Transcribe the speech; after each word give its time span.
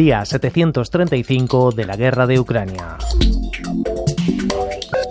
día 0.00 0.24
735 0.24 1.72
de 1.72 1.84
la 1.84 1.94
guerra 1.94 2.26
de 2.26 2.40
Ucrania. 2.40 2.96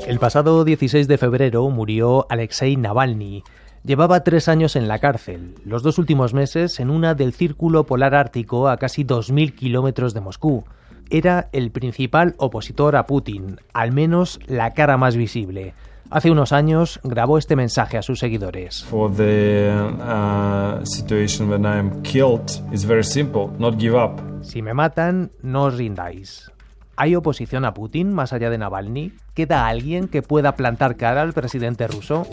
El 0.07 0.17
pasado 0.17 0.63
16 0.63 1.07
de 1.07 1.19
febrero 1.19 1.69
murió 1.69 2.25
Alexei 2.27 2.75
Navalny. 2.75 3.43
Llevaba 3.83 4.23
tres 4.23 4.47
años 4.47 4.75
en 4.75 4.87
la 4.87 4.97
cárcel, 4.97 5.53
los 5.63 5.83
dos 5.83 5.99
últimos 5.99 6.33
meses 6.33 6.79
en 6.79 6.89
una 6.89 7.13
del 7.13 7.33
Círculo 7.33 7.85
Polar 7.85 8.15
Ártico 8.15 8.67
a 8.67 8.77
casi 8.77 9.03
2.000 9.03 9.53
kilómetros 9.53 10.15
de 10.15 10.21
Moscú. 10.21 10.63
Era 11.11 11.49
el 11.51 11.69
principal 11.69 12.33
opositor 12.39 12.95
a 12.95 13.05
Putin, 13.05 13.57
al 13.73 13.91
menos 13.91 14.39
la 14.47 14.73
cara 14.73 14.97
más 14.97 15.15
visible. 15.15 15.75
Hace 16.11 16.31
unos 16.31 16.53
años 16.53 16.99
grabó 17.03 17.37
este 17.37 17.55
mensaje 17.55 17.95
a 17.95 18.01
sus 18.01 18.17
seguidores. 18.17 18.83
For 18.85 19.15
the 19.15 19.71
uh, 19.99 20.83
situation 20.83 21.49
when 21.49 21.65
I 21.65 21.77
am 21.77 22.01
killed 22.01 22.49
is 22.73 22.83
very 22.83 23.03
simple, 23.03 23.51
not 23.59 23.79
give 23.79 23.95
up. 23.95 24.19
Si 24.41 24.63
me 24.63 24.73
matan, 24.73 25.31
no 25.43 25.65
os 25.65 25.77
rindáis. 25.77 26.51
¿Hay 26.95 27.15
oposición 27.15 27.63
a 27.63 27.75
Putin 27.75 28.11
más 28.11 28.33
allá 28.33 28.49
de 28.49 28.57
Navalny? 28.57 29.13
¿Queda 29.35 29.67
alguien 29.67 30.07
que 30.07 30.23
pueda 30.23 30.55
plantar 30.55 30.95
cara 30.95 31.21
al 31.21 31.33
presidente 31.33 31.87
ruso? 31.87 32.25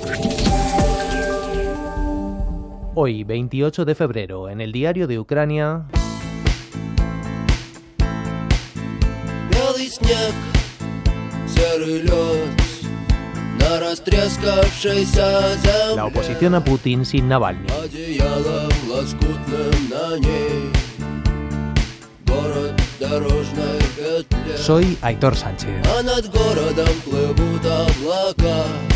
Hoy, 2.94 3.24
28 3.24 3.84
de 3.84 3.94
febrero, 3.94 4.48
en 4.48 4.62
el 4.62 4.72
diario 4.72 5.06
de 5.06 5.18
Ucrania. 5.18 5.84
растрескавшейся 13.79 15.57
земле 15.63 15.95
La 15.95 16.05
oposición 16.05 16.55
a 16.55 16.63
Putin 16.63 17.03
sin 17.03 17.27
Navalny. 17.27 17.67
Одеялом 17.83 18.71
лоскутным 18.89 19.89
на 19.89 20.17
ней 20.17 20.71
Город 22.25 22.79
в 22.79 22.99
дорожной 22.99 23.79
петле 23.95 24.55
Soy 24.57 24.97
Aitor 25.01 25.35
Sánchez. 25.35 25.85
А 25.97 26.03
над 26.03 26.29
городом 26.29 26.95
плывут 27.03 27.65
облака 27.65 28.41
Закрывая 28.45 28.61
небесный 28.61 28.69
свет 28.69 28.94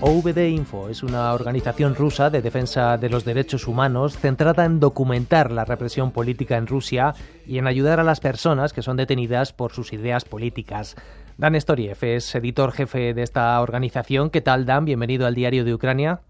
OVD 0.00 0.48
Info 0.48 0.88
es 0.88 1.02
una 1.02 1.34
organización 1.34 1.94
rusa 1.94 2.30
de 2.30 2.40
defensa 2.40 2.96
de 2.96 3.10
los 3.10 3.26
derechos 3.26 3.68
humanos 3.68 4.16
centrada 4.16 4.64
en 4.64 4.80
documentar 4.80 5.50
la 5.50 5.66
represión 5.66 6.12
política 6.12 6.56
en 6.56 6.66
Rusia 6.66 7.12
y 7.46 7.58
en 7.58 7.66
ayudar 7.66 8.00
a 8.00 8.04
las 8.04 8.20
personas 8.20 8.72
que 8.72 8.80
son 8.80 8.96
detenidas 8.96 9.52
por 9.52 9.72
sus 9.72 9.92
ideas 9.92 10.24
políticas. 10.24 10.96
Dan 11.36 11.60
Storiev 11.60 11.98
es 12.00 12.34
editor 12.34 12.72
jefe 12.72 13.12
de 13.12 13.22
esta 13.22 13.60
organización. 13.60 14.30
¿Qué 14.30 14.40
tal, 14.40 14.64
Dan? 14.64 14.86
Bienvenido 14.86 15.26
al 15.26 15.34
Diario 15.34 15.66
de 15.66 15.74
Ucrania. 15.74 16.20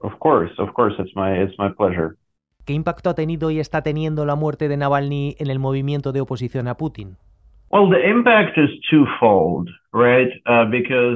Of 0.00 0.12
course, 0.18 0.52
of 0.60 0.74
course, 0.74 0.94
it's 1.02 1.16
my 1.16 1.42
it's 1.42 1.58
my 1.58 1.70
pleasure. 1.70 2.16
¿Qué 2.66 2.74
impacto 2.74 3.08
ha 3.08 3.14
tenido 3.14 3.50
y 3.50 3.60
está 3.60 3.82
teniendo 3.82 4.26
la 4.26 4.34
muerte 4.34 4.68
de 4.68 4.76
Navalny 4.76 5.36
en 5.38 5.48
el 5.48 5.58
movimiento 5.58 6.12
de 6.12 6.20
oposición 6.20 6.68
a 6.68 6.76
Putin? 6.76 7.16
Uh, 7.74 7.88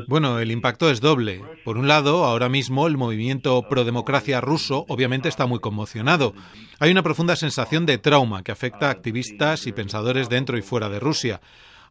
Bueno, 0.08 0.38
el 0.38 0.50
impacto 0.50 0.90
es 0.90 1.02
doble. 1.02 1.42
Por 1.66 1.76
un 1.76 1.86
lado, 1.86 2.24
ahora 2.24 2.48
mismo 2.48 2.86
el 2.86 2.96
movimiento 2.96 3.62
pro-democracia 3.68 4.40
ruso 4.40 4.86
obviamente 4.88 5.28
está 5.28 5.44
muy 5.44 5.58
conmocionado. 5.58 6.32
Hay 6.80 6.90
una 6.90 7.02
profunda 7.02 7.36
sensación 7.36 7.84
de 7.84 7.98
trauma 7.98 8.42
que 8.42 8.52
afecta 8.52 8.88
a 8.88 8.90
activistas 8.92 9.66
y 9.66 9.72
pensadores 9.72 10.30
dentro 10.30 10.56
y 10.56 10.62
fuera 10.62 10.88
de 10.88 10.98
Rusia. 10.98 11.42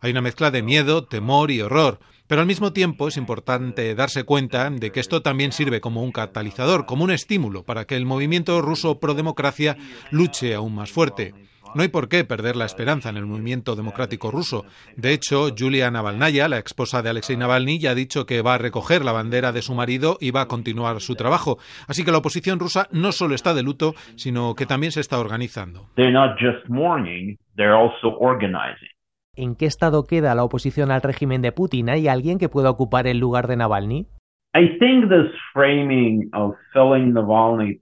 Hay 0.02 0.10
una 0.10 0.22
mezcla 0.22 0.50
de 0.50 0.64
miedo, 0.64 1.06
temor 1.06 1.52
y 1.52 1.62
horror. 1.62 2.00
Pero 2.28 2.42
al 2.42 2.48
mismo 2.48 2.74
tiempo 2.74 3.08
es 3.08 3.18
importante 3.18 3.94
darse 3.94 4.24
cuenta 4.24 4.68
de 4.72 4.92
que 4.92 5.00
esto 5.00 5.22
también 5.22 5.52
sirve 5.52 5.80
como 5.80 6.02
un 6.02 6.12
catalizador, 6.12 6.88
como 6.88 7.04
un 7.04 7.12
estímulo 7.12 7.62
para 7.62 7.86
que 7.86 7.96
el 7.96 8.08
movimiento 8.08 8.64
ruso 8.64 9.00
pro-democracia 9.00 9.78
luche 10.10 10.56
aún 10.56 10.74
más 10.74 10.92
fuerte. 10.92 11.36
No 11.76 11.82
hay 11.82 11.90
por 11.90 12.08
qué 12.08 12.24
perder 12.24 12.56
la 12.56 12.64
esperanza 12.64 13.10
en 13.10 13.18
el 13.18 13.26
movimiento 13.26 13.76
democrático 13.76 14.32
ruso. 14.32 14.64
De 14.96 15.12
hecho, 15.12 15.50
Yulia 15.50 15.92
Navalnaya, 15.92 16.48
la 16.48 16.58
esposa 16.58 17.02
de 17.02 17.10
Alexei 17.10 17.36
Navalny, 17.36 17.80
ya 17.80 17.92
ha 17.92 17.96
dicho 17.96 18.26
que 18.26 18.42
va 18.42 18.54
a 18.54 18.58
recoger 18.58 19.04
la 19.04 19.12
bandera 19.12 19.52
de 19.52 19.62
su 19.62 19.76
marido 19.76 20.18
y 20.22 20.32
va 20.32 20.42
a 20.42 20.48
continuar 20.48 21.02
su 21.02 21.16
trabajo. 21.16 21.58
Así 21.90 22.06
que 22.06 22.14
la 22.14 22.20
oposición 22.20 22.60
rusa 22.60 22.88
no 22.92 23.12
solo 23.12 23.36
está 23.36 23.54
de 23.54 23.64
luto, 23.64 23.94
sino 24.16 24.56
que 24.56 24.66
también 24.66 24.94
se 24.94 25.02
está 25.02 25.20
organizando. 25.20 25.90
they're 25.96 26.14
not 26.14 26.38
just 26.40 26.66
mourning, 26.70 27.38
they're 27.58 27.76
also 27.76 28.18
organizing. 28.20 28.90
¿En 29.36 29.56
qué 29.56 29.66
estado 29.66 30.06
queda 30.06 30.34
la 30.34 30.46
oposición 30.46 30.92
al 30.92 31.02
régimen 31.02 31.42
de 31.42 31.52
Putin? 31.52 31.90
¿Hay 31.90 32.08
alguien 32.08 32.40
que 32.40 32.48
pueda 32.48 32.70
ocupar 32.70 33.06
el 33.06 33.18
lugar 33.20 33.48
de 33.48 33.58
Navalny? 33.58 34.08
I 34.56 34.78
think 34.80 35.10
this 35.10 35.30
framing 35.54 36.30
of 36.34 36.56
filling 36.72 37.12
Navalny 37.12 37.82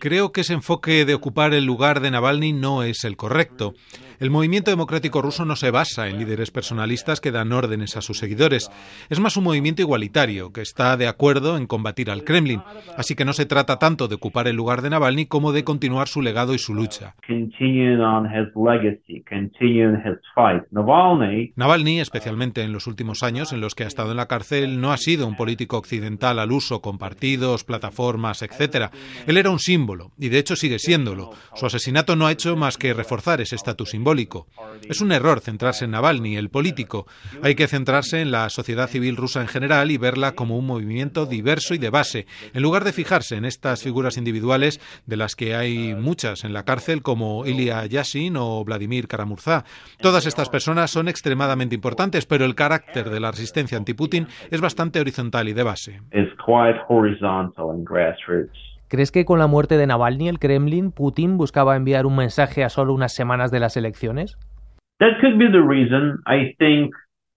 Creo 0.00 0.32
que 0.32 0.40
ese 0.40 0.54
enfoque 0.54 1.04
de 1.04 1.14
ocupar 1.14 1.54
el 1.54 1.64
lugar 1.64 2.00
de 2.00 2.10
Navalny 2.10 2.52
no 2.52 2.82
es 2.82 3.04
el 3.04 3.16
correcto. 3.16 3.74
El 4.20 4.30
movimiento 4.30 4.70
democrático 4.70 5.22
ruso 5.22 5.46
no 5.46 5.56
se 5.56 5.70
basa 5.70 6.08
en 6.08 6.18
líderes 6.18 6.50
personalistas 6.50 7.22
que 7.22 7.30
dan 7.30 7.52
órdenes 7.52 7.96
a 7.96 8.02
sus 8.02 8.18
seguidores. 8.18 8.70
Es 9.08 9.18
más 9.18 9.38
un 9.38 9.44
movimiento 9.44 9.80
igualitario 9.80 10.52
que 10.52 10.60
está 10.60 10.98
de 10.98 11.08
acuerdo 11.08 11.56
en 11.56 11.66
combatir 11.66 12.10
al 12.10 12.22
Kremlin. 12.22 12.60
Así 12.98 13.14
que 13.14 13.24
no 13.24 13.32
se 13.32 13.46
trata 13.46 13.78
tanto 13.78 14.08
de 14.08 14.16
ocupar 14.16 14.46
el 14.46 14.56
lugar 14.56 14.82
de 14.82 14.90
Navalny 14.90 15.24
como 15.24 15.52
de 15.52 15.64
continuar 15.64 16.08
su 16.08 16.20
legado 16.20 16.52
y 16.52 16.58
su 16.58 16.74
lucha. 16.74 17.14
Navalny, 21.56 22.00
especialmente 22.00 22.62
en 22.62 22.72
los 22.72 22.86
últimos 22.86 23.22
años 23.22 23.54
en 23.54 23.60
los 23.62 23.74
que 23.74 23.84
ha 23.84 23.88
estado 23.88 24.10
en 24.10 24.18
la 24.18 24.26
cárcel, 24.26 24.80
no 24.80 24.92
ha 24.92 24.98
sido 24.98 25.26
un 25.26 25.36
político 25.36 25.78
occidental 25.78 26.38
al 26.38 26.52
uso 26.52 26.82
con 26.82 26.98
partidos, 26.98 27.64
plataformas, 27.64 28.42
etc. 28.42 28.92
Él 29.26 29.38
era 29.38 29.49
un 29.50 29.58
símbolo, 29.58 30.12
y 30.18 30.28
de 30.28 30.38
hecho 30.38 30.56
sigue 30.56 30.78
siéndolo. 30.78 31.30
Su 31.54 31.66
asesinato 31.66 32.16
no 32.16 32.26
ha 32.26 32.32
hecho 32.32 32.56
más 32.56 32.76
que 32.76 32.94
reforzar 32.94 33.40
ese 33.40 33.56
estatus 33.56 33.90
simbólico. 33.90 34.46
Es 34.88 35.00
un 35.00 35.12
error 35.12 35.40
centrarse 35.40 35.84
en 35.84 35.92
Navalny, 35.92 36.36
el 36.36 36.50
político. 36.50 37.06
Hay 37.42 37.54
que 37.54 37.68
centrarse 37.68 38.20
en 38.20 38.30
la 38.30 38.48
sociedad 38.50 38.88
civil 38.88 39.16
rusa 39.16 39.40
en 39.40 39.48
general 39.48 39.90
y 39.90 39.98
verla 39.98 40.32
como 40.32 40.56
un 40.56 40.66
movimiento 40.66 41.26
diverso 41.26 41.74
y 41.74 41.78
de 41.78 41.90
base, 41.90 42.26
en 42.52 42.62
lugar 42.62 42.84
de 42.84 42.92
fijarse 42.92 43.36
en 43.36 43.44
estas 43.44 43.82
figuras 43.82 44.16
individuales 44.16 44.80
de 45.06 45.16
las 45.16 45.34
que 45.36 45.54
hay 45.54 45.94
muchas 45.94 46.44
en 46.44 46.52
la 46.52 46.64
cárcel, 46.64 47.02
como 47.02 47.46
Ilya 47.46 47.86
Yashin 47.86 48.36
o 48.36 48.64
Vladimir 48.64 49.08
Karamurza. 49.08 49.64
Todas 50.00 50.26
estas 50.26 50.48
personas 50.48 50.90
son 50.90 51.08
extremadamente 51.08 51.74
importantes, 51.74 52.26
pero 52.26 52.44
el 52.44 52.54
carácter 52.54 53.10
de 53.10 53.20
la 53.20 53.30
resistencia 53.30 53.78
anti-Putin 53.78 54.26
es 54.50 54.60
bastante 54.60 55.00
horizontal 55.00 55.48
y 55.48 55.52
de 55.52 55.62
base. 55.62 56.00
¿Crees 58.90 59.12
que 59.12 59.24
con 59.24 59.38
la 59.38 59.46
muerte 59.46 59.76
de 59.76 59.86
Navalny 59.86 60.28
el 60.28 60.40
Kremlin, 60.40 60.90
Putin 60.90 61.36
buscaba 61.36 61.76
enviar 61.76 62.06
un 62.06 62.16
mensaje 62.16 62.64
a 62.64 62.68
solo 62.68 62.92
unas 62.92 63.14
semanas 63.14 63.52
de 63.52 63.60
las 63.60 63.76
elecciones? 63.76 64.36
That 64.98 65.20
could 65.20 65.38
be 65.38 65.46
the 65.46 65.62
reason. 65.62 66.18
I 66.26 66.56
think 66.58 66.92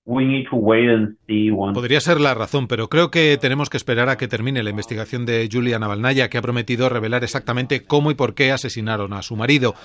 we 0.06 0.25
need 0.25 0.46
to 0.50 0.58
wait 0.58 0.90
and 0.90 1.16
see 1.28 1.50
once 1.50 1.74
Podría 1.74 2.02
ser 2.02 2.19
la 2.19 2.34
razón, 2.34 2.68
pero 2.68 2.90
creo 2.90 3.09
que 3.09 3.38
tenemos 3.38 3.69
que 3.69 3.78
esperar 3.78 4.09
a 4.09 4.18
que 4.18 4.28
termine 4.28 4.62
la 4.62 4.69
investigación 4.69 5.25
de 5.25 5.47
Yulia 5.47 5.80
Navalnaya, 5.80 6.30
que 6.30 6.38
ha 6.38 6.41
prometido 6.41 6.90
revelar 6.90 7.24
exactamente 7.24 7.86
cómo 7.86 8.12
y 8.12 8.16
por 8.16 8.36
qué 8.36 8.52
asesinaron 8.52 9.14
a 9.14 9.22
su 9.22 9.36
marido. 9.36 9.75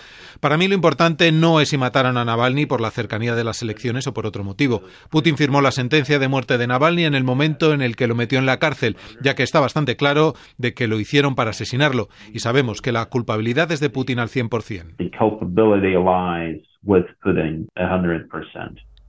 Para 0.40 0.56
mí 0.56 0.66
lo 0.66 0.74
importante 0.74 1.30
no 1.30 1.60
es 1.60 1.68
si 1.68 1.78
mataron 1.78 2.18
a 2.18 2.24
Navalny 2.24 2.66
por 2.66 2.80
la 2.80 2.90
cercanía 2.90 3.34
de 3.34 3.44
las 3.44 3.62
elecciones 3.62 4.06
o 4.06 4.14
por 4.14 4.26
otro 4.26 4.42
motivo. 4.42 4.82
Putin 5.10 5.36
firmó 5.36 5.60
la 5.60 5.70
sentencia 5.70 6.18
de 6.18 6.28
muerte 6.28 6.58
de 6.58 6.66
Navalny 6.66 7.04
en 7.04 7.14
el 7.14 7.24
momento 7.24 7.72
en 7.72 7.80
el 7.80 7.94
que 7.94 8.08
lo 8.08 8.14
metió 8.14 8.38
en 8.38 8.46
la 8.46 8.58
cárcel, 8.58 8.96
ya 9.22 9.34
que 9.34 9.44
está 9.44 9.60
bastante 9.60 9.96
claro 9.96 10.34
de 10.56 10.74
que 10.74 10.88
lo 10.88 10.98
hicieron 10.98 11.36
para 11.36 11.50
asesinarlo, 11.50 12.08
y 12.32 12.40
sabemos 12.40 12.82
que 12.82 12.92
la 12.92 13.06
culpabilidad 13.06 13.70
es 13.70 13.80
de 13.80 13.90
Putin 13.90 14.18
al 14.18 14.28
100%. 14.28 14.96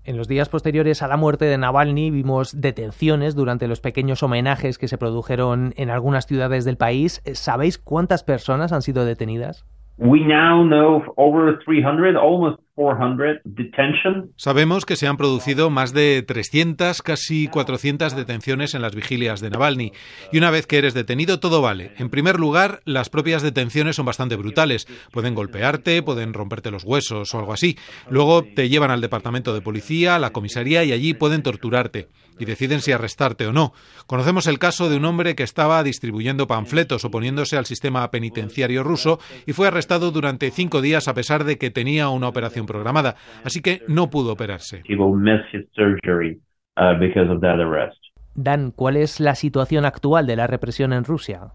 The 0.09 0.16
culpability 0.16 0.18
lies 0.18 0.18
with 0.18 0.18
Putin 0.18 0.18
100%. 0.18 0.18
En 0.18 0.18
los 0.18 0.28
días 0.28 0.50
posteriores 0.50 1.03
a 1.03 1.08
la 1.08 1.18
muerte 1.18 1.46
de 1.46 1.58
Navalny 1.58 2.09
vimos 2.09 2.59
detenciones 2.59 3.36
durante 3.36 3.68
los 3.68 3.80
pequeños 3.80 4.24
homenajes 4.24 4.78
que 4.80 4.88
se 4.88 4.97
produjeron 4.97 5.74
en 5.78 5.92
algunas 5.92 6.26
ciudades 6.26 6.66
del 6.66 6.78
país. 6.78 7.22
¿Sabéis 7.34 7.78
cuántas 7.78 8.23
personas 8.23 8.72
han 8.73 8.82
sido 8.82 9.06
detenidas? 9.06 9.66
We 10.00 10.22
now 10.22 10.64
know 10.64 10.96
of 10.96 11.03
over 11.17 11.59
300, 11.64 12.16
almost 12.16 12.59
400 12.69 12.69
detentions. 12.69 12.69
Sabemos 14.37 14.85
que 14.85 14.96
se 14.96 15.05
han 15.05 15.17
producido 15.17 15.70
más 15.70 15.91
de 15.91 16.23
300, 16.23 17.02
casi 17.02 17.49
400 17.49 18.16
detenciones 18.16 18.73
en 18.73 18.81
las 18.81 18.96
vigilias 18.96 19.41
de 19.41 19.49
Navalny. 19.49 19.91
Y 20.31 20.37
una 20.37 20.49
vez 20.49 20.66
que 20.66 20.78
eres 20.78 20.93
detenido, 20.93 21.41
todo 21.41 21.61
vale. 21.61 21.91
En 21.97 22.09
primer 22.09 22.40
lugar, 22.40 22.79
las 22.85 23.09
propias 23.09 23.41
detenciones 23.41 23.97
son 23.97 24.05
bastante 24.05 24.37
brutales. 24.37 24.87
Pueden 25.11 25.35
golpearte, 25.35 26.02
pueden 26.02 26.34
romperte 26.34 26.72
los 26.72 26.85
huesos 26.85 27.34
o 27.34 27.40
algo 27.40 27.52
así. 27.52 27.78
Luego 28.09 28.43
te 28.43 28.70
llevan 28.70 28.91
al 28.91 29.02
departamento 29.02 29.53
de 29.53 29.61
policía, 29.61 30.16
a 30.16 30.20
la 30.20 30.32
comisaría 30.32 30.85
y 30.85 30.93
allí 30.93 31.14
pueden 31.14 31.43
torturarte. 31.43 32.08
Y 32.40 32.46
deciden 32.46 32.79
si 32.79 32.93
arrestarte 32.93 33.46
o 33.47 33.52
no. 33.52 33.73
Conocemos 34.08 34.47
el 34.47 34.59
caso 34.59 34.90
de 34.90 34.96
un 34.96 35.03
hombre 35.03 35.35
que 35.35 35.43
estaba 35.43 35.84
distribuyendo 35.84 36.47
panfletos 36.47 37.03
oponiéndose 37.03 37.58
al 37.58 37.66
sistema 37.66 38.09
penitenciario 38.09 38.84
ruso 38.84 39.20
y 39.46 39.52
fue 39.52 39.67
arrestado 39.67 40.11
durante 40.11 40.49
cinco 40.49 40.82
días 40.82 41.09
a 41.09 41.14
pesar 41.14 41.43
de 41.43 41.58
que 41.58 41.70
tenía 41.70 42.08
una 42.08 42.29
operación 42.29 42.66
programada. 42.70 43.16
Así 43.44 43.62
que 43.62 43.82
no 43.88 44.10
pudo 44.10 44.34
operarse. 44.34 44.84
He 44.88 44.96
will 44.96 45.18
miss 45.20 45.42
his 45.52 45.66
surgery 45.76 46.40
uh, 46.78 46.98
because 47.00 47.30
of 47.30 47.42
that 47.42 47.60
arrest. 47.60 47.98
Dan, 48.36 48.72
¿cuál 48.72 48.96
es 48.96 49.20
la 49.20 49.36
situación 49.36 49.86
actual 49.86 50.26
de 50.28 50.36
la 50.36 50.48
represión 50.48 50.94
en 50.94 51.04
Rusia? 51.04 51.52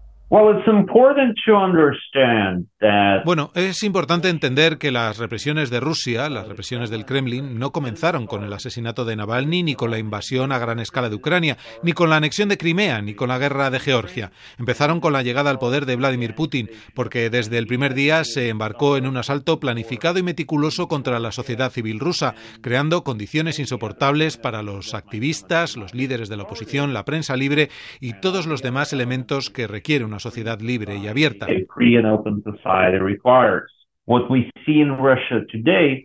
Bueno, 3.25 3.51
es 3.53 3.83
importante 3.83 4.29
entender 4.29 4.79
que 4.79 4.91
las 4.91 5.19
represiones 5.19 5.69
de 5.69 5.79
Rusia, 5.79 6.29
las 6.29 6.47
represiones 6.47 6.89
del 6.89 7.05
Kremlin, 7.05 7.59
no 7.59 7.71
comenzaron 7.71 8.25
con 8.25 8.43
el 8.43 8.51
asesinato 8.51 9.05
de 9.05 9.15
Navalny, 9.15 9.61
ni 9.61 9.75
con 9.75 9.91
la 9.91 9.99
invasión 9.99 10.51
a 10.51 10.57
gran 10.57 10.79
escala 10.79 11.09
de 11.09 11.15
Ucrania, 11.15 11.57
ni 11.83 11.93
con 11.93 12.09
la 12.09 12.15
anexión 12.15 12.49
de 12.49 12.57
Crimea, 12.57 13.03
ni 13.03 13.13
con 13.13 13.29
la 13.29 13.37
guerra 13.37 13.69
de 13.69 13.79
Georgia. 13.79 14.31
Empezaron 14.57 14.99
con 14.99 15.13
la 15.13 15.21
llegada 15.21 15.51
al 15.51 15.59
poder 15.59 15.85
de 15.85 15.95
Vladimir 15.95 16.33
Putin, 16.33 16.71
porque 16.95 17.29
desde 17.29 17.59
el 17.59 17.67
primer 17.67 17.93
día 17.93 18.23
se 18.23 18.49
embarcó 18.49 18.97
en 18.97 19.05
un 19.05 19.17
asalto 19.17 19.59
planificado 19.59 20.17
y 20.17 20.23
meticuloso 20.23 20.87
contra 20.87 21.19
la 21.19 21.31
sociedad 21.31 21.71
civil 21.71 21.99
rusa, 21.99 22.33
creando 22.61 23.03
condiciones 23.03 23.59
insoportables 23.59 24.37
para 24.37 24.63
los 24.63 24.95
activistas, 24.95 25.77
los 25.77 25.93
líderes 25.93 26.29
de 26.29 26.37
la 26.37 26.43
oposición, 26.43 26.93
la 26.93 27.05
prensa 27.05 27.35
libre 27.35 27.69
y 27.99 28.13
todos 28.13 28.47
los 28.47 28.63
demás 28.63 28.91
elementos 28.91 29.51
que 29.51 29.67
requiere 29.67 30.03
una 30.15 30.19
sociedad 30.19 30.61
libre 30.61 30.95
y 30.97 31.07
abierta. 31.07 31.47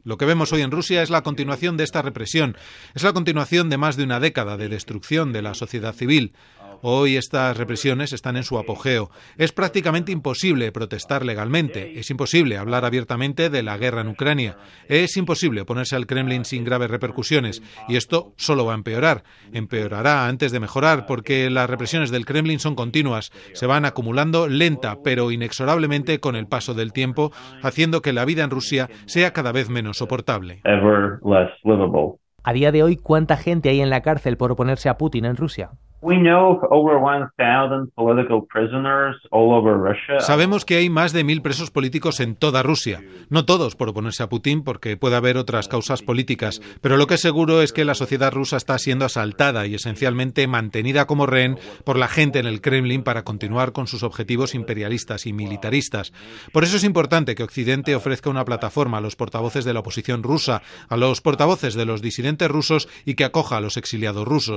Lo 0.04 0.16
que 0.16 0.24
vemos 0.24 0.52
hoy 0.52 0.62
en 0.62 0.70
Rusia 0.70 1.02
es 1.02 1.10
la 1.10 1.22
continuación 1.22 1.76
de 1.76 1.84
esta 1.84 2.02
represión, 2.02 2.56
es 2.94 3.04
la 3.04 3.12
continuación 3.12 3.68
de 3.68 3.76
más 3.76 3.96
de 3.96 4.04
una 4.04 4.18
década 4.18 4.56
de 4.56 4.68
destrucción 4.68 5.32
de 5.32 5.42
la 5.42 5.54
sociedad 5.54 5.92
civil. 5.92 6.32
Hoy 6.82 7.16
estas 7.16 7.56
represiones 7.56 8.12
están 8.12 8.36
en 8.36 8.42
su 8.42 8.58
apogeo. 8.58 9.10
Es 9.36 9.52
prácticamente 9.52 10.12
imposible 10.12 10.72
protestar 10.72 11.24
legalmente. 11.24 11.98
Es 11.98 12.10
imposible 12.10 12.56
hablar 12.56 12.84
abiertamente 12.84 13.50
de 13.50 13.62
la 13.62 13.76
guerra 13.76 14.00
en 14.00 14.08
Ucrania. 14.08 14.56
Es 14.88 15.16
imposible 15.18 15.60
oponerse 15.60 15.96
al 15.96 16.06
Kremlin 16.06 16.44
sin 16.44 16.64
graves 16.64 16.90
repercusiones. 16.90 17.62
Y 17.86 17.96
esto 17.96 18.32
solo 18.36 18.64
va 18.64 18.72
a 18.72 18.76
empeorar. 18.76 19.24
Empeorará 19.52 20.26
antes 20.26 20.52
de 20.52 20.60
mejorar 20.60 21.04
porque 21.06 21.50
las 21.50 21.68
represiones 21.68 22.10
del 22.10 22.24
Kremlin 22.24 22.60
son 22.60 22.74
continuas. 22.74 23.30
Se 23.52 23.66
van 23.66 23.84
acumulando 23.84 24.48
lenta 24.48 24.96
pero 25.04 25.30
inexorablemente 25.30 26.18
con 26.18 26.34
el 26.34 26.46
paso 26.46 26.72
del 26.72 26.92
tiempo, 26.92 27.32
haciendo 27.62 28.00
que 28.00 28.12
la 28.12 28.24
vida 28.24 28.42
en 28.42 28.50
Rusia 28.50 28.88
sea 29.06 29.32
cada 29.32 29.52
vez 29.52 29.68
menos 29.68 29.98
soportable. 29.98 30.62
A 32.42 32.52
día 32.54 32.72
de 32.72 32.82
hoy, 32.82 32.96
¿cuánta 32.96 33.36
gente 33.36 33.68
hay 33.68 33.80
en 33.80 33.90
la 33.90 34.00
cárcel 34.00 34.38
por 34.38 34.50
oponerse 34.50 34.88
a 34.88 34.96
Putin 34.96 35.26
en 35.26 35.36
Rusia? 35.36 35.72
Sabemos 40.20 40.64
que 40.64 40.76
hay 40.76 40.88
más 40.88 41.12
de 41.12 41.24
mil 41.24 41.42
presos 41.42 41.70
políticos 41.70 42.20
en 42.20 42.36
toda 42.36 42.62
Rusia. 42.62 43.00
No 43.28 43.44
todos 43.44 43.76
por 43.76 43.90
oponerse 43.90 44.22
a 44.22 44.28
Putin, 44.28 44.64
porque 44.64 44.96
puede 44.96 45.16
haber 45.16 45.36
otras 45.36 45.68
causas 45.68 46.00
políticas. 46.02 46.60
Pero 46.80 46.96
lo 46.96 47.06
que 47.06 47.14
es 47.14 47.20
seguro 47.20 47.60
es 47.60 47.74
que 47.74 47.84
la 47.84 47.94
sociedad 47.94 48.32
rusa 48.32 48.56
está 48.56 48.78
siendo 48.78 49.04
asaltada 49.04 49.66
y 49.66 49.74
esencialmente 49.74 50.46
mantenida 50.46 51.06
como 51.06 51.26
rehén 51.26 51.56
por 51.84 51.98
la 51.98 52.08
gente 52.08 52.38
en 52.38 52.46
el 52.46 52.62
Kremlin 52.62 53.02
para 53.02 53.22
continuar 53.22 53.72
con 53.72 53.86
sus 53.86 54.02
objetivos 54.02 54.54
imperialistas 54.54 55.26
y 55.26 55.34
militaristas. 55.34 56.12
Por 56.52 56.64
eso 56.64 56.76
es 56.76 56.84
importante 56.84 57.34
que 57.34 57.42
Occidente 57.42 57.94
ofrezca 57.94 58.30
una 58.30 58.46
plataforma 58.46 58.98
a 58.98 59.02
los 59.02 59.16
portavoces 59.16 59.66
de 59.66 59.74
la 59.74 59.80
oposición 59.80 60.22
rusa, 60.22 60.62
a 60.88 60.96
los 60.96 61.20
portavoces 61.20 61.74
de 61.74 61.84
los 61.84 62.00
disidentes 62.00 62.48
rusos 62.48 62.88
y 63.04 63.16
que 63.16 63.24
acoja 63.24 63.58
a 63.58 63.60
los 63.60 63.76
exiliados 63.76 64.26
rusos. 64.26 64.56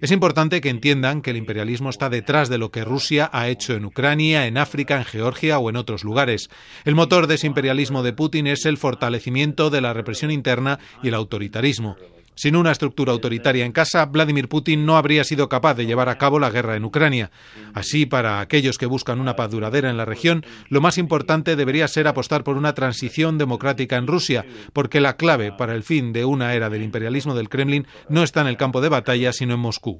Es 0.00 0.10
importante 0.10 0.62
que 0.62 0.70
entiendan 0.70 1.20
que 1.20 1.30
el 1.30 1.36
imperialismo 1.36 1.90
está 1.90 2.08
detrás 2.08 2.48
de 2.48 2.56
lo 2.56 2.70
que 2.70 2.82
Rusia 2.82 3.28
ha 3.30 3.48
hecho 3.48 3.74
en 3.74 3.84
Ucrania, 3.84 4.46
en 4.46 4.56
África, 4.56 4.96
en 4.96 5.04
Georgia 5.04 5.58
o 5.58 5.68
en 5.68 5.76
otros 5.76 6.02
lugares. 6.02 6.48
El 6.86 6.94
motor 6.94 7.26
de 7.26 7.34
ese 7.34 7.46
imperialismo 7.46 8.02
de 8.02 8.14
Putin 8.14 8.46
es 8.46 8.64
el 8.64 8.78
fortalecimiento 8.78 9.68
de 9.68 9.82
la 9.82 9.92
represión 9.92 10.30
interna 10.30 10.78
y 11.02 11.08
el 11.08 11.14
autoritarismo. 11.14 11.96
Sin 12.36 12.54
una 12.54 12.70
estructura 12.70 13.12
autoritaria 13.12 13.64
en 13.64 13.72
casa, 13.72 14.04
Vladimir 14.04 14.50
Putin 14.50 14.84
no 14.84 14.98
habría 14.98 15.24
sido 15.24 15.48
capaz 15.48 15.72
de 15.72 15.86
llevar 15.86 16.10
a 16.10 16.18
cabo 16.18 16.38
la 16.38 16.50
guerra 16.50 16.76
en 16.76 16.84
Ucrania. 16.84 17.30
Así, 17.72 18.04
para 18.04 18.40
aquellos 18.40 18.76
que 18.76 18.84
buscan 18.84 19.20
una 19.20 19.36
paz 19.36 19.50
duradera 19.50 19.88
en 19.88 19.96
la 19.96 20.04
región, 20.04 20.42
lo 20.68 20.82
más 20.82 20.98
importante 20.98 21.56
debería 21.56 21.88
ser 21.88 22.06
apostar 22.06 22.44
por 22.44 22.58
una 22.58 22.74
transición 22.74 23.38
democrática 23.38 23.96
en 23.96 24.06
Rusia, 24.06 24.44
porque 24.74 25.00
la 25.00 25.16
clave 25.16 25.50
para 25.56 25.74
el 25.74 25.82
fin 25.82 26.12
de 26.12 26.26
una 26.26 26.52
era 26.52 26.68
del 26.68 26.82
imperialismo 26.82 27.34
del 27.34 27.48
Kremlin 27.48 27.86
no 28.10 28.22
está 28.22 28.42
en 28.42 28.48
el 28.48 28.58
campo 28.58 28.82
de 28.82 28.90
batalla, 28.90 29.32
sino 29.32 29.54
en 29.54 29.60
Moscú. 29.60 29.98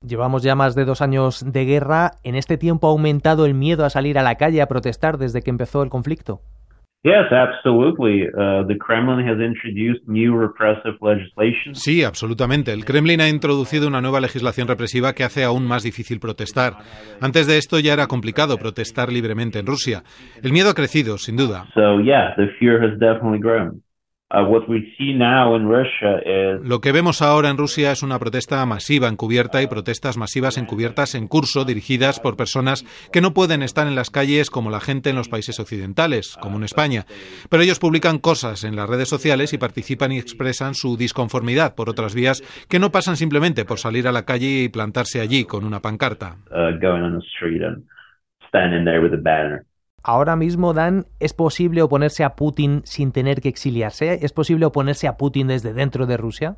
Llevamos 0.00 0.42
ya 0.42 0.54
más 0.54 0.74
de 0.74 0.86
dos 0.86 1.02
años 1.02 1.44
de 1.44 1.66
guerra. 1.66 2.12
¿En 2.22 2.36
este 2.36 2.56
tiempo 2.56 2.86
ha 2.86 2.90
aumentado 2.90 3.44
el 3.44 3.52
miedo 3.52 3.84
a 3.84 3.90
salir 3.90 4.18
a 4.18 4.22
la 4.22 4.36
calle 4.36 4.62
a 4.62 4.66
protestar 4.66 5.18
desde 5.18 5.42
que 5.42 5.50
empezó 5.50 5.82
el 5.82 5.90
conflicto? 5.90 6.40
Sí, 11.74 12.02
absolutamente. 12.02 12.72
El 12.72 12.84
Kremlin 12.84 13.20
ha 13.20 13.28
introducido 13.28 13.86
una 13.86 14.00
nueva 14.00 14.20
legislación 14.20 14.66
represiva 14.66 15.12
que 15.12 15.22
hace 15.22 15.44
aún 15.44 15.64
más 15.64 15.84
difícil 15.84 16.18
protestar. 16.18 16.72
Antes 17.20 17.46
de 17.46 17.58
esto 17.58 17.78
ya 17.78 17.92
era 17.92 18.08
complicado 18.08 18.58
protestar 18.58 19.12
libremente 19.12 19.60
en 19.60 19.66
Rusia. 19.66 20.02
El 20.42 20.52
miedo 20.52 20.70
ha 20.70 20.74
crecido, 20.74 21.18
sin 21.18 21.36
duda. 21.36 21.66
Uh, 21.76 22.00
Lo 26.62 26.80
que 26.80 26.92
vemos 26.92 27.22
ahora 27.22 27.48
en 27.48 27.56
Rusia 27.56 27.92
es 27.92 28.02
una 28.02 28.18
protesta 28.18 28.64
masiva 28.66 29.08
encubierta 29.08 29.62
y 29.62 29.66
protestas 29.66 30.18
masivas 30.18 30.58
encubiertas 30.58 31.14
en 31.14 31.28
curso 31.28 31.64
dirigidas 31.64 32.20
por 32.20 32.36
personas 32.36 32.84
que 33.10 33.22
no 33.22 33.32
pueden 33.32 33.62
estar 33.62 33.86
en 33.86 33.94
las 33.94 34.10
calles 34.10 34.50
como 34.50 34.70
la 34.70 34.80
gente 34.80 35.08
en 35.08 35.16
los 35.16 35.30
países 35.30 35.58
occidentales, 35.60 36.36
como 36.42 36.58
en 36.58 36.64
España. 36.64 37.04
Pero 37.48 37.62
ellos 37.62 37.78
publican 37.78 38.18
cosas 38.18 38.64
en 38.64 38.76
las 38.76 38.88
redes 38.90 39.08
sociales 39.08 39.54
y 39.54 39.58
participan 39.58 40.12
y 40.12 40.18
expresan 40.18 40.74
su 40.74 40.98
disconformidad 40.98 41.74
por 41.74 41.88
otras 41.88 42.14
vías 42.14 42.42
que 42.68 42.78
no 42.78 42.90
pasan 42.90 43.16
simplemente 43.16 43.64
por 43.64 43.78
salir 43.78 44.06
a 44.08 44.12
la 44.12 44.26
calle 44.26 44.64
y 44.64 44.68
plantarse 44.68 45.20
allí 45.20 45.44
con 45.44 45.64
una 45.64 45.80
pancarta. 45.80 46.36
Uh, 46.50 46.78
Ahora 50.02 50.36
mismo, 50.36 50.72
Dan, 50.72 51.06
¿es 51.18 51.34
posible 51.34 51.82
oponerse 51.82 52.24
a 52.24 52.36
Putin 52.36 52.82
sin 52.84 53.12
tener 53.12 53.40
que 53.40 53.48
exiliarse? 53.48 54.20
¿Es 54.22 54.32
posible 54.32 54.66
oponerse 54.66 55.08
a 55.08 55.16
Putin 55.16 55.48
desde 55.48 55.72
dentro 55.72 56.06
de 56.06 56.16
Rusia? 56.16 56.56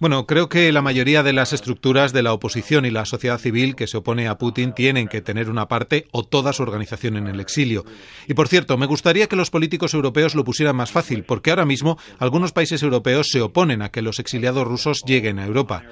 Bueno, 0.00 0.26
creo 0.26 0.48
que 0.48 0.72
la 0.72 0.80
mayoría 0.80 1.22
de 1.22 1.34
las 1.34 1.52
estructuras 1.52 2.14
de 2.14 2.22
la 2.22 2.32
oposición 2.32 2.86
y 2.86 2.90
la 2.90 3.04
sociedad 3.04 3.38
civil 3.38 3.76
que 3.76 3.86
se 3.86 3.98
opone 3.98 4.28
a 4.28 4.38
Putin 4.38 4.72
tienen 4.72 5.08
que 5.08 5.20
tener 5.20 5.50
una 5.50 5.68
parte 5.68 6.06
o 6.10 6.24
toda 6.24 6.54
su 6.54 6.62
organización 6.62 7.18
en 7.18 7.26
el 7.26 7.38
exilio. 7.38 7.84
Y 8.26 8.32
por 8.32 8.48
cierto, 8.48 8.78
me 8.78 8.86
gustaría 8.86 9.26
que 9.26 9.36
los 9.36 9.50
políticos 9.50 9.92
europeos 9.92 10.34
lo 10.34 10.44
pusieran 10.44 10.76
más 10.76 10.90
fácil, 10.90 11.24
porque 11.24 11.50
ahora 11.50 11.66
mismo 11.66 11.98
algunos 12.18 12.52
países 12.52 12.82
europeos 12.82 13.28
se 13.30 13.42
oponen 13.42 13.82
a 13.82 13.90
que 13.90 14.00
los 14.00 14.20
exiliados 14.20 14.66
rusos 14.66 15.02
lleguen 15.06 15.38
a 15.38 15.44
Europa. 15.44 15.82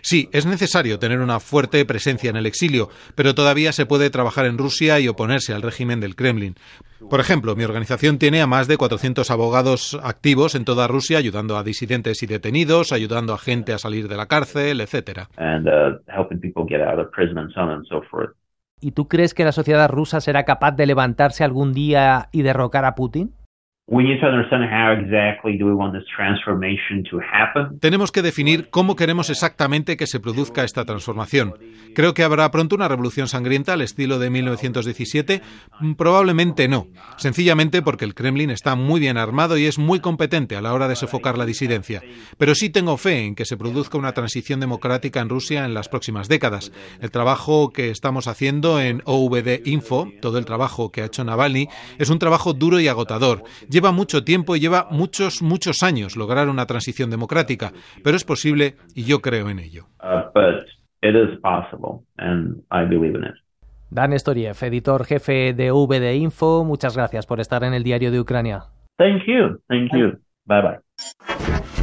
Sí, 0.00 0.28
es 0.32 0.46
necesario 0.46 0.98
tener 0.98 1.20
una 1.20 1.40
fuerte 1.40 1.84
presencia 1.84 2.30
en 2.30 2.36
el 2.36 2.46
exilio, 2.46 2.88
pero 3.14 3.34
todavía 3.34 3.72
se 3.72 3.84
puede 3.84 4.10
trabajar 4.10 4.46
en 4.46 4.56
Rusia 4.56 4.98
y 5.00 5.08
oponerse 5.08 5.52
al 5.52 5.62
régimen 5.62 6.00
del 6.00 6.16
Kremlin. 6.16 6.54
Por 7.08 7.20
ejemplo, 7.20 7.54
mi 7.56 7.64
organización 7.64 8.18
tiene 8.18 8.40
a 8.40 8.46
más 8.46 8.68
de 8.68 8.76
400 8.76 9.30
abogados 9.30 9.98
activos 10.02 10.54
en 10.54 10.64
toda 10.64 10.88
Rusia 10.88 11.18
ayudando 11.18 11.56
a 11.56 11.62
disidentes 11.62 12.22
y 12.22 12.26
detenidos, 12.26 12.92
ayudando 12.92 13.32
a 13.32 13.38
gente 13.38 13.72
a 13.72 13.78
salir 13.78 14.08
de 14.08 14.16
la 14.16 14.26
cárcel, 14.26 14.80
etcétera. 14.80 15.28
¿Y 18.80 18.92
tú 18.92 19.08
crees 19.08 19.34
que 19.34 19.44
la 19.44 19.52
sociedad 19.52 19.88
rusa 19.88 20.20
será 20.20 20.44
capaz 20.44 20.72
de 20.72 20.86
levantarse 20.86 21.44
algún 21.44 21.72
día 21.72 22.28
y 22.32 22.42
derrocar 22.42 22.84
a 22.84 22.94
Putin? 22.94 23.32
Tenemos 27.80 28.12
que 28.12 28.20
definir 28.20 28.68
cómo 28.68 28.96
queremos 28.96 29.30
exactamente 29.30 29.96
que 29.96 30.06
se 30.06 30.20
produzca 30.20 30.62
esta 30.62 30.84
transformación. 30.84 31.54
Creo 31.94 32.12
que 32.12 32.22
habrá 32.22 32.50
pronto 32.50 32.76
una 32.76 32.86
revolución 32.86 33.28
sangrienta 33.28 33.72
al 33.72 33.80
estilo 33.80 34.18
de 34.18 34.28
1917. 34.28 35.40
Mm, 35.80 35.94
probablemente 35.94 36.68
no. 36.68 36.88
Sencillamente 37.16 37.80
porque 37.80 38.04
el 38.04 38.14
Kremlin 38.14 38.50
está 38.50 38.74
muy 38.74 39.00
bien 39.00 39.16
armado 39.16 39.56
y 39.56 39.64
es 39.64 39.78
muy 39.78 40.00
competente 40.00 40.54
a 40.54 40.60
la 40.60 40.74
hora 40.74 40.86
de 40.86 40.94
sofocar 40.94 41.38
la 41.38 41.46
disidencia. 41.46 42.02
Pero 42.36 42.54
sí 42.54 42.68
tengo 42.68 42.98
fe 42.98 43.24
en 43.24 43.34
que 43.34 43.46
se 43.46 43.56
produzca 43.56 43.96
una 43.96 44.12
transición 44.12 44.60
democrática 44.60 45.20
en 45.20 45.30
Rusia 45.30 45.64
en 45.64 45.72
las 45.72 45.88
próximas 45.88 46.28
décadas. 46.28 46.72
El 47.00 47.10
trabajo 47.10 47.70
que 47.70 47.88
estamos 47.88 48.28
haciendo 48.28 48.82
en 48.82 49.00
OVD 49.06 49.62
Info, 49.64 50.12
todo 50.20 50.36
el 50.36 50.44
trabajo 50.44 50.92
que 50.92 51.00
ha 51.00 51.06
hecho 51.06 51.24
Navalny, 51.24 51.68
es 51.98 52.10
un 52.10 52.18
trabajo 52.18 52.52
duro 52.52 52.80
y 52.80 52.88
agotador 52.88 53.44
Lleva 53.78 53.92
mucho 53.92 54.24
tiempo 54.24 54.56
y 54.56 54.58
lleva 54.58 54.88
muchos, 54.90 55.40
muchos 55.40 55.84
años 55.84 56.16
lograr 56.16 56.48
una 56.48 56.66
transición 56.66 57.10
democrática, 57.10 57.70
pero 58.02 58.16
es 58.16 58.24
posible 58.24 58.74
y 58.92 59.04
yo 59.04 59.20
creo 59.20 59.50
en 59.50 59.60
ello. 59.60 59.84
Uh, 60.02 60.32
Dan 63.88 64.18
Storiev, 64.18 64.56
editor 64.62 65.04
jefe 65.04 65.54
de 65.54 65.70
VD 65.70 66.16
Info, 66.16 66.64
muchas 66.64 66.96
gracias 66.96 67.24
por 67.24 67.38
estar 67.38 67.62
en 67.62 67.72
el 67.72 67.84
diario 67.84 68.10
de 68.10 68.18
Ucrania. 68.18 68.64
Thank 68.96 69.22
you, 69.28 69.60
thank 69.68 69.92
you. 69.92 70.18
Bye 70.44 70.62
bye. 70.62 71.77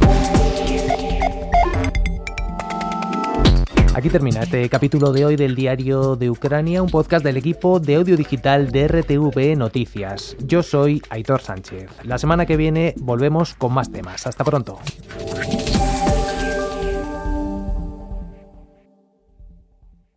Aquí 4.06 4.12
termina 4.12 4.44
este 4.44 4.68
capítulo 4.68 5.10
de 5.10 5.24
hoy 5.24 5.34
del 5.34 5.56
Diario 5.56 6.14
de 6.14 6.30
Ucrania, 6.30 6.80
un 6.80 6.88
podcast 6.88 7.24
del 7.24 7.36
equipo 7.38 7.80
de 7.80 7.96
audio 7.96 8.16
digital 8.16 8.70
de 8.70 8.86
RTV 8.86 9.56
Noticias. 9.56 10.36
Yo 10.44 10.62
soy 10.62 11.02
Aitor 11.10 11.40
Sánchez. 11.40 11.90
La 12.04 12.16
semana 12.16 12.46
que 12.46 12.56
viene 12.56 12.94
volvemos 12.98 13.54
con 13.54 13.74
más 13.74 13.90
temas. 13.90 14.24
Hasta 14.28 14.44
pronto. 14.44 14.78